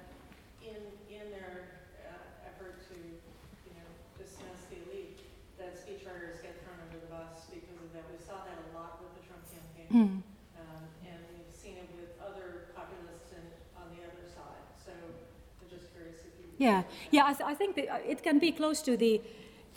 [0.63, 0.79] in
[1.11, 5.19] in their uh, effort to, you know, dismiss the elite,
[5.59, 8.07] that speechwriters get thrown under the bus because of that.
[8.07, 10.15] We saw that a lot with the Trump campaign, mm.
[10.63, 13.35] um, and we've seen it with other populists
[13.75, 14.63] on the other side.
[14.79, 16.47] So I'm just curious if you.
[16.63, 17.27] Yeah, yeah.
[17.27, 19.21] I, th- I think that uh, it can be close to the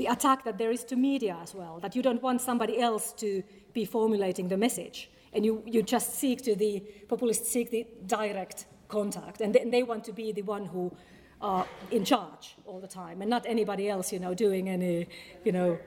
[0.02, 3.14] the attack that there is to media as well, that you don't want somebody else
[3.14, 3.44] to
[3.74, 5.12] be formulating the message.
[5.34, 10.04] And you, you just seek to the, populists seek the direct contact, and they, want
[10.06, 10.92] to be the one who
[11.40, 15.08] are in charge all the time, and not anybody else, you know, doing any,
[15.46, 15.78] you know,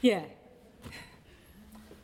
[0.00, 0.22] yeah.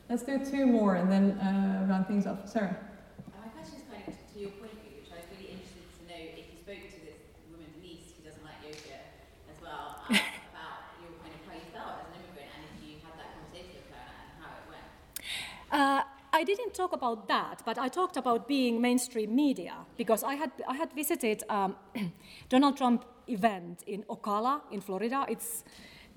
[0.09, 2.49] Let's do two more and then uh, round things off.
[2.49, 2.75] Sarah.
[2.75, 6.01] Uh, my question is kind of to your point, which I was really interested to
[6.09, 7.19] know if you spoke to this
[7.51, 8.97] woman Denise who doesn't like yoga
[9.53, 10.17] as well um,
[10.49, 13.29] about your kind of how you felt as an immigrant and if you had that
[13.37, 14.87] conversation with her and how it went.
[15.79, 16.03] Uh,
[16.33, 20.51] I didn't talk about that, but I talked about being mainstream media because I had
[20.67, 21.77] I had visited um,
[22.49, 25.25] Donald Trump event in Ocala in Florida.
[25.29, 25.63] It's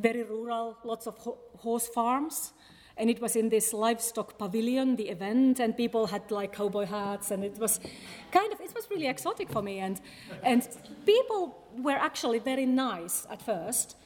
[0.00, 2.54] very rural, lots of ho- horse farms,
[2.96, 7.30] and it was in this livestock pavilion, the event, and people had like cowboy hats,
[7.30, 7.78] and it was
[8.32, 10.00] kind of it was really exotic for me, and
[10.42, 10.60] and
[11.06, 11.40] people
[11.78, 13.96] were actually very nice at first.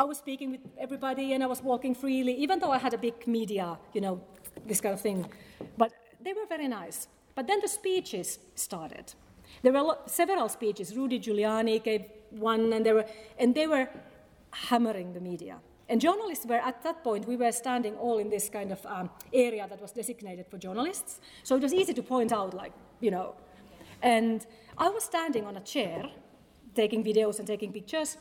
[0.00, 2.98] I was speaking with everybody and I was walking freely, even though I had a
[2.98, 4.20] big media, you know,
[4.68, 5.26] this kind of thing.
[5.76, 7.08] But they were very nice.
[7.34, 9.14] But then the speeches started.
[9.62, 10.96] There were several speeches.
[10.96, 13.06] Rudy Giuliani gave one, and they were,
[13.38, 13.88] and they were
[14.50, 15.58] hammering the media.
[15.88, 19.08] And journalists were at that point, we were standing all in this kind of um,
[19.32, 21.20] area that was designated for journalists.
[21.42, 23.34] So it was easy to point out, like, you know.
[24.02, 24.46] And
[24.76, 26.04] I was standing on a chair,
[26.74, 28.18] taking videos and taking pictures.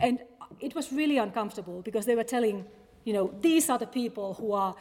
[0.00, 0.20] And
[0.60, 2.64] it was really uncomfortable because they were telling,
[3.04, 4.74] you know, these are the people who are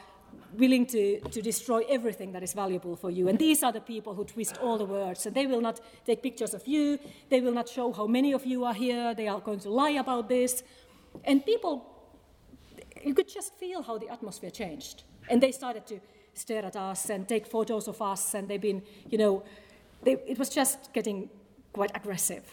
[0.53, 3.27] willing to, to destroy everything that is valuable for you.
[3.27, 5.25] And these are the people who twist all the words.
[5.25, 8.45] And they will not take pictures of you, they will not show how many of
[8.45, 10.63] you are here, they are going to lie about this.
[11.23, 11.85] And people,
[13.03, 15.03] you could just feel how the atmosphere changed.
[15.29, 15.99] And they started to
[16.33, 19.43] stare at us and take photos of us, and they've been, you know,
[20.03, 21.29] they, it was just getting
[21.73, 22.43] quite aggressive.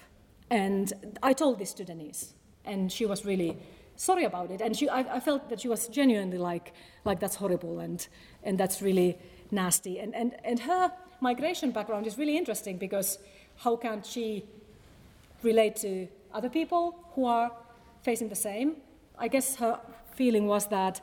[0.51, 2.35] And I told this to Denise,
[2.65, 3.57] and she was really
[4.03, 4.61] sorry about it.
[4.61, 6.73] And she, I, I, felt that she was genuinely like,
[7.05, 8.05] like that's horrible and,
[8.43, 9.17] and that's really
[9.53, 10.01] nasty.
[10.01, 13.19] And, and, and her migration background is really interesting because
[13.59, 14.45] how can she
[15.43, 17.53] relate to other people who are
[18.03, 18.77] facing the same?
[19.19, 19.79] I guess her
[20.17, 21.01] feeling was that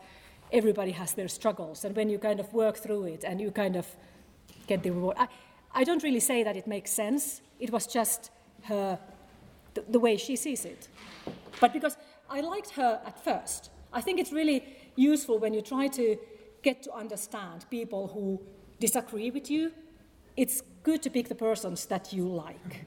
[0.51, 3.75] everybody has their struggles, and when you kind of work through it and you kind
[3.75, 3.85] of
[4.67, 5.15] get the reward.
[5.17, 5.27] I,
[5.73, 7.41] I don't really say that it makes sense.
[7.59, 8.31] It was just
[8.63, 8.99] her,
[9.75, 10.87] the, the way she sees it.
[11.61, 11.95] But because
[12.29, 14.63] I liked her at first, I think it's really
[14.95, 16.17] useful when you try to
[16.61, 18.39] get to understand people who
[18.79, 19.71] disagree with you.
[20.37, 22.85] It's good to pick the persons that you like.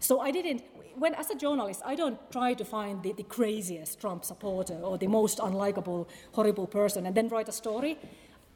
[0.00, 0.62] So I didn't,
[0.96, 4.98] when as a journalist, I don't try to find the, the craziest Trump supporter or
[4.98, 7.98] the most unlikable, horrible person and then write a story.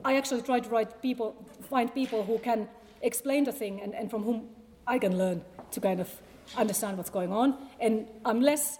[0.04, 1.34] I actually try to write people,
[1.70, 2.68] find people who can
[3.02, 4.48] explain the thing and, and from whom
[4.86, 6.10] I can learn to kind of
[6.56, 7.56] understand what's going on.
[7.80, 8.78] And I'm less,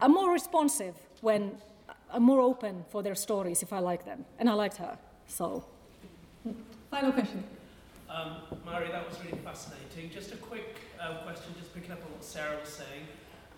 [0.00, 1.58] I'm more responsive when
[2.12, 4.24] I'm more open for their stories if I like them.
[4.38, 5.64] And I liked her, so.
[6.90, 7.44] Final question.
[8.08, 10.10] Um, Mari, that was really fascinating.
[10.10, 13.04] Just a quick uh, question, just picking up on what Sarah was saying.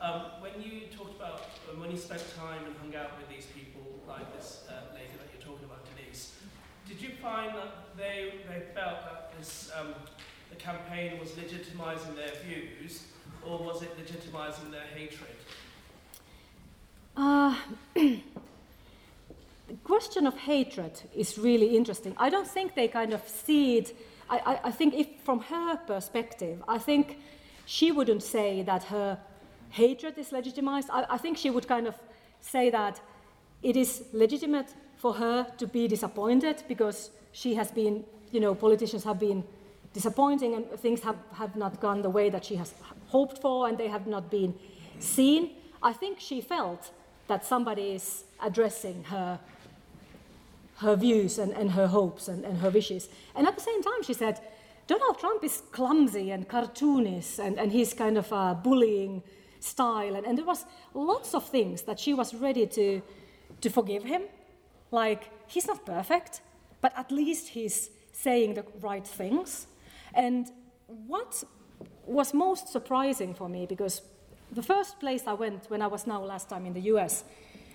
[0.00, 3.46] Um, when you talked about uh, when you spent time and hung out with these
[3.54, 6.32] people, like this uh, lady that you're talking about, Denise,
[6.88, 9.94] did you find that they, they felt that this, um,
[10.48, 13.04] the campaign was legitimizing their views,
[13.46, 15.36] or was it legitimizing their hatred?
[17.16, 17.54] Uh,
[17.94, 18.20] the
[19.84, 22.14] question of hatred is really interesting.
[22.16, 23.96] I don't think they kind of see it.
[24.28, 27.18] I, I, I think, if from her perspective, I think
[27.66, 29.18] she wouldn't say that her
[29.70, 30.88] hatred is legitimized.
[30.92, 31.94] I, I think she would kind of
[32.40, 33.00] say that
[33.62, 39.04] it is legitimate for her to be disappointed because she has been, you know, politicians
[39.04, 39.44] have been
[39.92, 42.74] disappointing and things have, have not gone the way that she has
[43.08, 44.54] hoped for and they have not been
[44.98, 45.50] seen.
[45.82, 46.90] I think she felt
[47.30, 49.38] that somebody is addressing her,
[50.78, 53.08] her views and, and her hopes and, and her wishes.
[53.36, 54.40] And at the same time, she said,
[54.88, 59.22] Donald Trump is clumsy and cartoonish and, and his kind of uh, bullying
[59.60, 60.16] style.
[60.16, 63.00] And, and there was lots of things that she was ready to,
[63.60, 64.22] to forgive him.
[64.90, 66.40] Like, he's not perfect,
[66.80, 69.68] but at least he's saying the right things.
[70.14, 70.50] And
[71.06, 71.44] what
[72.06, 74.02] was most surprising for me, because
[74.52, 77.24] the first place I went when I was now last time in the US,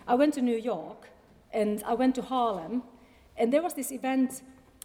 [0.07, 1.09] I went to New York
[1.53, 2.83] and I went to Harlem,
[3.37, 4.41] and there was this event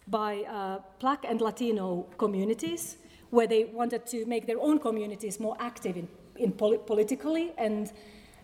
[0.07, 2.97] by uh, Black and Latino communities
[3.29, 7.91] where they wanted to make their own communities more active in, in poli- politically and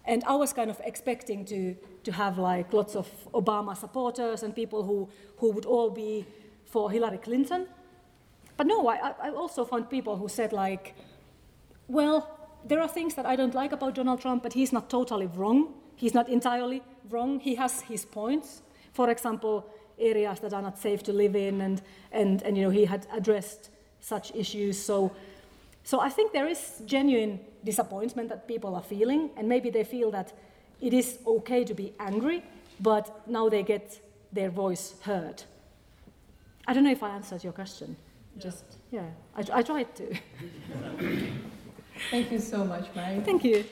[0.07, 1.75] and I was kind of expecting to,
[2.05, 6.25] to have like lots of Obama supporters and people who, who would all be
[6.65, 7.67] for Hillary Clinton.
[8.55, 10.95] But no, I, I also found people who said like,
[11.89, 12.36] well,
[12.67, 15.73] there are things that I don't like about Donald Trump, but he's not totally wrong
[15.97, 17.39] He's not entirely wrong.
[17.39, 18.61] He has his points.
[18.93, 19.65] For example,
[19.99, 23.07] areas that are not safe to live in, and, and, and you know, he had
[23.11, 24.79] addressed such issues.
[24.79, 25.11] So,
[25.83, 30.11] so I think there is genuine disappointment that people are feeling, and maybe they feel
[30.11, 30.33] that
[30.79, 32.43] it is okay to be angry,
[32.79, 33.99] but now they get
[34.31, 35.43] their voice heard.
[36.67, 37.95] I don't know if I answered your question.
[38.35, 38.43] Yeah.
[38.43, 40.15] Just, yeah, I, I tried to.
[42.11, 43.21] Thank you so much, Mary.
[43.21, 43.65] Thank you.